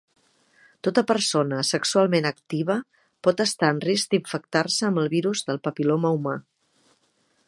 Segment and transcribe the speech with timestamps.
[0.85, 2.77] Tota persona sexualment activa
[3.27, 6.35] pot estar en risc d'infectar-se amb el virus del papil·loma humà.